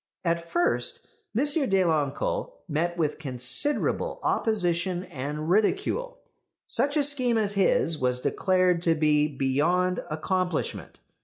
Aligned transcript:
At 0.25 0.49
first 0.49 1.05
M. 1.37 1.43
Deloncle 1.45 2.53
met 2.67 2.97
with 2.97 3.19
considerable 3.19 4.19
opposition 4.23 5.03
and 5.03 5.47
ridicule. 5.47 6.17
Such 6.65 6.97
a 6.97 7.03
scheme 7.03 7.37
as 7.37 7.53
his 7.53 7.99
was 7.99 8.19
declared 8.19 8.81
to 8.81 8.95
be 8.95 9.27
beyond 9.27 9.99
accomplishment. 10.09 10.97